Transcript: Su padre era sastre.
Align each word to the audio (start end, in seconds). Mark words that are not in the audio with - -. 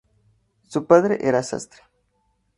Su 0.63 0.87
padre 0.87 1.19
era 1.21 1.43
sastre. 1.43 1.83